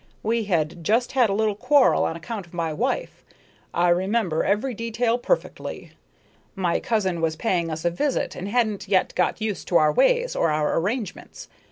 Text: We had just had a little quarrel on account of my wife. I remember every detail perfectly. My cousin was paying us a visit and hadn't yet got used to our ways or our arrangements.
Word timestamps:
We 0.23 0.45
had 0.45 0.83
just 0.83 1.11
had 1.11 1.29
a 1.29 1.33
little 1.35 1.53
quarrel 1.53 2.05
on 2.05 2.15
account 2.15 2.47
of 2.47 2.55
my 2.55 2.73
wife. 2.73 3.23
I 3.71 3.89
remember 3.89 4.43
every 4.43 4.73
detail 4.73 5.19
perfectly. 5.19 5.91
My 6.55 6.79
cousin 6.79 7.21
was 7.21 7.35
paying 7.35 7.69
us 7.69 7.85
a 7.85 7.91
visit 7.91 8.35
and 8.35 8.47
hadn't 8.49 8.87
yet 8.87 9.13
got 9.13 9.41
used 9.41 9.67
to 9.67 9.77
our 9.77 9.91
ways 9.93 10.35
or 10.35 10.49
our 10.49 10.75
arrangements. 10.79 11.49